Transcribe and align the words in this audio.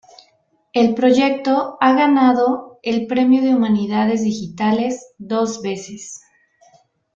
El 0.73 0.95
proyecto 0.95 1.77
ha 1.79 1.93
ganado 1.93 2.79
el 2.81 3.05
"Premio 3.05 3.43
de 3.43 3.53
Humanidades 3.53 4.23
Digitales" 4.23 5.13
dos 5.19 5.61
veces. 5.61 6.19